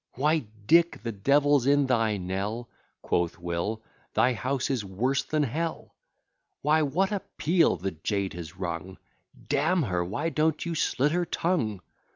Why, 0.15 0.47
Dick! 0.65 1.03
the 1.03 1.11
devil's 1.11 1.67
in 1.67 1.85
thy 1.85 2.17
Nell, 2.17 2.67
(Quoth 3.03 3.37
Will,) 3.37 3.83
thy 4.15 4.33
house 4.33 4.71
is 4.71 4.83
worse 4.83 5.21
than 5.21 5.43
Hell. 5.43 5.93
Why 6.63 6.81
what 6.81 7.11
a 7.11 7.19
peal 7.37 7.75
the 7.77 7.91
jade 7.91 8.33
has 8.33 8.57
rung! 8.57 8.97
D 9.47 9.57
n 9.57 9.83
her, 9.83 10.03
why 10.03 10.29
don't 10.29 10.65
you 10.65 10.73
slit 10.73 11.11
her 11.11 11.25
tongue? 11.25 11.81